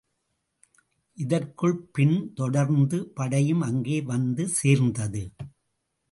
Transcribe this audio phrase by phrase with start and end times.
[1.17, 5.23] இதற்குள் பின் தொடர்ந்த படையும் அங்கே வந்து சேர்ந்தது.